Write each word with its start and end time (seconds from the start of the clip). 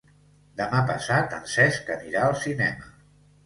Demà 0.61 0.79
passat 0.87 1.37
en 1.39 1.47
Cesc 1.53 1.95
anirà 1.99 2.27
al 2.33 2.37
cinema. 2.49 2.93